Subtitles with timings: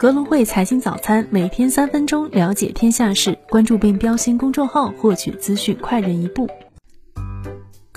[0.00, 6.48] 格隆汇财经早餐，每天三分钟了解天下事，关注并标新公众号，获取资讯快人一步。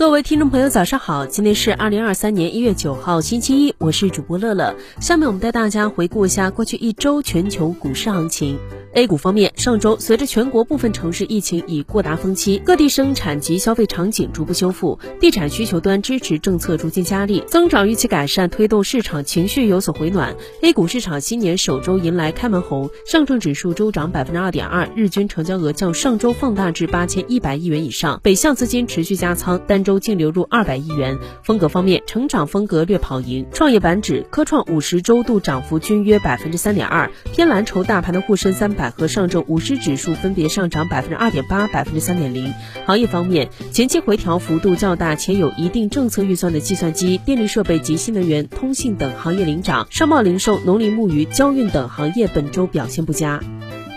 [0.02, 4.74] 各位听众朋友，早上好，今天是二零二三年一月九号，星期一，我是主播乐乐。
[5.00, 8.58] 下面我们带大家回顾一下过去一周全球股市行情。
[8.94, 20.36] A 股方面，上周随着全国部分城市疫情已过达峰期，各地生产及消费场景逐步修复，地产需求端支持政策逐渐加力，增长预期改善，推动市场情绪有所回暖。
[20.62, 31.16] A 股市场新年首周迎来开门红，上证指数周涨百分之二点二，日均成交额较上周放大至八千一百亿元以上，北向资金持续加仓，单周周净流入二百亿元。
[31.44, 38.72] 风格方面，成长风格略跑赢，创业板指、科创五十周度涨幅均约百分之三点二，偏蓝筹大盘的沪深三。
[38.72, 42.54] 百和上证五十指数分别上涨百分之二点八、百分之三点零。
[42.86, 53.42] 行业方面，前期回调幅度较大且有一定政策预算的计算机、电力设备及新能源、通信等行业领涨，商贸零售、农林牧渔、交运等行业本周表现不佳。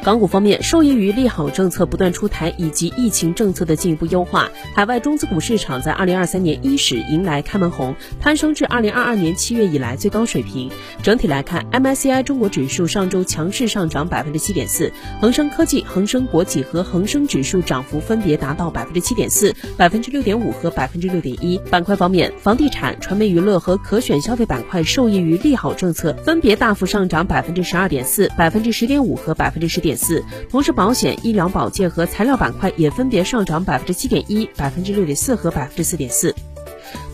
[0.04, 10.70] 港股方面，受益于利好政策不断出台以及疫情政策的进一步优化，海外中资股市场在二零二三年伊始迎来开门红，攀升至二零二二年七月以来最高水平。
[11.02, 21.56] 整体来看，MSCI 中国指数上周强势上涨百分之七点四，恒生科技、恒生国企和恒生指数涨幅分别达到百分之七点四、百分之六点五和百分之六点一。
[21.70, 29.93] 板块方面，房地产、传媒娱乐和可选消费板块受益于利好政策，分别大幅上涨百分之十二点四、百分之十点五和百分之十点。
[29.96, 36.34] 四，同时保险、医疗保健和材料板块也分别上涨百分之七点一、百分之六点四和百分之四点四。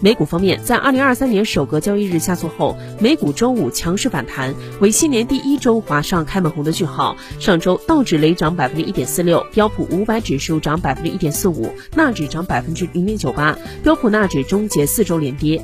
[0.03, 7.17] 美股方面，在二零二三年首个交易日下挫后，美股周五强势反弹，为新年第一周划上开门红的句号。
[7.39, 15.63] 上周道指雷涨百分之一点四六，标普五百指数涨百分之一点四五，纳指涨百分之零点九八，标普纳指终结四周连跌。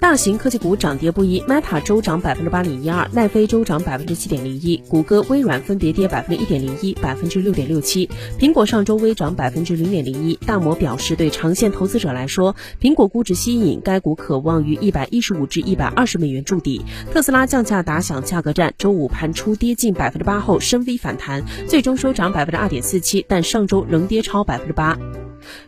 [0.00, 8.08] 大型科技股涨跌不一，Meta 周涨百分之八点一二，奈飞周涨百分之七点零一，谷歌、微软分别跌百分之一点零一、百分之六点六七。
[8.38, 10.34] 苹果上周微涨百分之零点零一。
[10.46, 16.80] 大摩表示，对长线投资者来说，苹果估值吸引，该股可望于一百一十五至一百二十美元筑底。
[17.12, 24.98] 特斯拉降价打响价格战，周五盘初跌近百分之八后深 V 反弹，最终收涨百分之二点四七，但上周仍跌超百分之八。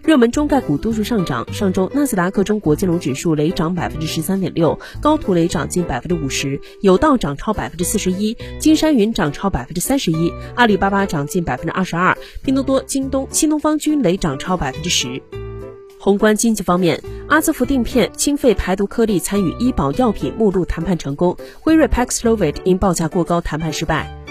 [0.03, 1.53] 热门中概股多数上涨。
[1.53, 15.23] 上周，纳斯达克中国金融指数雷涨百分之十三点六，高途雷涨近百分之五十，有道涨超百分之四十一，金山云涨超百分之三十一，阿里巴巴涨近百分之二十二，拼多多、京东、新东方均雷涨超百分之十。
[15.99, 24.22] 宏观经济方面，阿兹福定片清肺排毒颗粒参与医保药品目录谈判成功，辉瑞 Paxlovid 因报价过高谈判失败。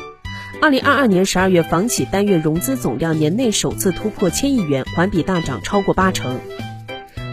[0.60, 6.40] 二零二二年十二月，房企单月融资总量年内首次突破千亿元，环比大涨超过八成。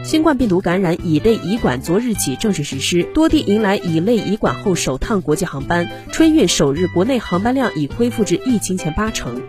[0.04, 9.42] 新冠病毒感染乙类乙管昨日起正式实施，多地迎来乙类乙管后首趟国际航班，春运首日国内航班量已恢复至疫情前八成。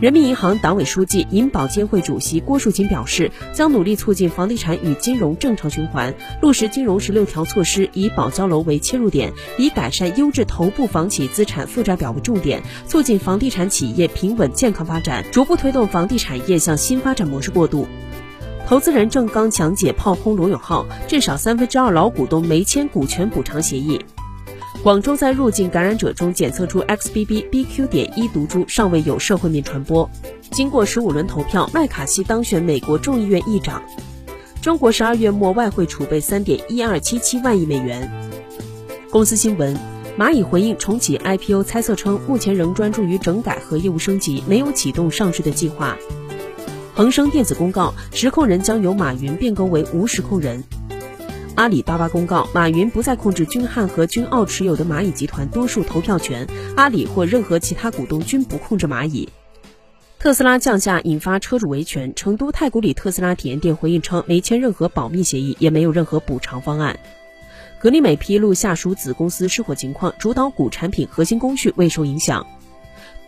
[0.00, 17.86] 人民银行党委书记、银保监会主席郭树清表示，将努力促进房地产与金融正常循环，落实金融十六条措施，以保交楼为切入点，以改善优质头部房企资产负债表为重点，促进房地产企业平稳健康发展，逐步推动房地产业向新发展模式过渡。
[18.66, 24.00] 投资人郑刚讲解炮轰罗永浩，至少三分之二老股东没签股权补偿协议。
[24.82, 27.86] 广州在入境感染者中检测出 XBB BQ.
[27.86, 30.08] 点一毒株，尚未有社会面传播。
[30.52, 33.82] 经过十五轮投票，麦卡锡当选美国众议院议长。
[34.62, 38.10] 中国十二月末外汇储备三点一二七七万亿美元。
[39.10, 39.76] 公司新闻：
[40.18, 45.94] 蚂蚁回应重启 IPO 猜测称，目前仍专注于整改和业务升级，没有启动上市的计划。
[46.94, 50.64] 恒生电子公告，实控人将由马云变更为无实控人。
[51.60, 59.28] 阿里巴巴公告，马云不再控制君汉和君奥持有的蚂蚁集团多数投票权，阿里或任何其他股东均不控制蚂蚁。
[60.18, 66.98] 特斯拉降价引发车主维权，成都太古里特斯拉体验店回应称，没签任何保密协议，也没有任何补偿方案。
[67.78, 72.46] 格力美披露下属子公司失火情况，主导股产品核心工序未受影响。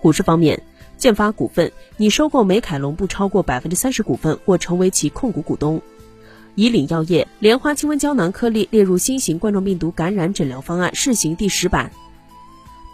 [0.00, 0.62] 股市方面，
[0.96, 5.82] 建发股份拟收购美凯龙不超过百分之三十股份，或成为其控股股东。
[6.54, 11.90] 以岭药业莲花清瘟胶囊颗粒列入新型冠状病毒感染诊疗方案试行第十版。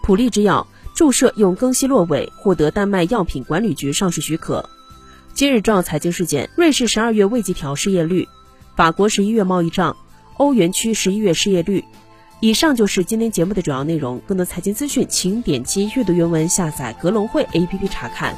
[0.03, 4.69] 普利制药注射用更昔洛韦获得丹麦药品管理局上市许可。
[5.35, 8.27] 今日重要财经事件：瑞士十二月未计调失业率，
[8.75, 9.97] 法国十一月贸易账，
[10.37, 11.85] 欧元区十一月失业率。
[12.41, 14.21] 以上就是今天节目的主要内容。
[14.27, 18.35] 更多财经资讯，请点击阅读原文下载格隆汇 APP 查看。